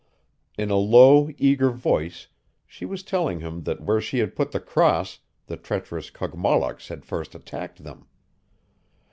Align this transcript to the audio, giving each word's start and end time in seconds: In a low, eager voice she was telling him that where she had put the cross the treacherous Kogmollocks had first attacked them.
In 0.57 0.71
a 0.71 0.77
low, 0.77 1.29
eager 1.37 1.69
voice 1.69 2.25
she 2.65 2.85
was 2.85 3.03
telling 3.03 3.39
him 3.41 3.61
that 3.65 3.81
where 3.81 4.01
she 4.01 4.17
had 4.17 4.35
put 4.35 4.49
the 4.51 4.59
cross 4.59 5.19
the 5.45 5.57
treacherous 5.57 6.09
Kogmollocks 6.09 6.87
had 6.87 7.05
first 7.05 7.35
attacked 7.35 7.83
them. 7.83 8.07